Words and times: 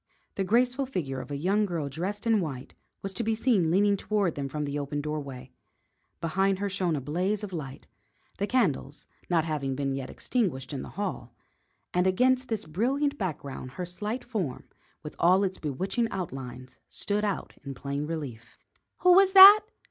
The 0.33 0.43
graceful 0.43 0.87
figure 0.87 1.21
of 1.21 1.29
a 1.29 1.37
young 1.37 1.63
girl 1.67 1.87
dressed 1.87 2.25
in 2.25 2.39
white 2.39 2.73
was 3.03 3.13
to 3.13 3.23
be 3.23 3.35
seen 3.35 3.69
leaning 3.69 3.95
toward 3.95 4.33
them 4.33 4.49
from 4.49 4.65
the 4.65 4.79
open 4.79 4.99
doorway. 4.99 5.51
Behind 6.19 6.57
her 6.57 6.69
shone 6.71 6.95
a 6.95 6.99
blaze 6.99 7.43
of 7.43 7.53
light 7.53 7.85
the 8.39 8.47
candles 8.47 9.05
not 9.29 9.45
having 9.45 9.75
been 9.75 9.93
yet 9.93 10.09
extinguished 10.09 10.73
in 10.73 10.81
the 10.81 10.89
hall 10.97 11.35
and 11.93 12.07
against 12.07 12.47
this 12.47 12.65
brilliant 12.65 13.19
background 13.19 13.73
her 13.73 13.85
slight 13.85 14.23
form, 14.23 14.63
with 15.03 15.15
all 15.19 15.43
its 15.43 15.59
bewitching 15.59 16.07
outlines, 16.09 16.79
stood 16.89 17.23
out 17.23 17.53
in 17.63 17.75
plain 17.75 18.07
relief. 18.07 18.57
"Who 19.03 19.13
was 19.13 19.33
that?" 19.33 19.59